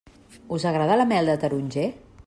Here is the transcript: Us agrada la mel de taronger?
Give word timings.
Us 0.57 0.65
agrada 0.69 0.97
la 1.01 1.07
mel 1.13 1.31
de 1.33 1.37
taronger? 1.45 1.89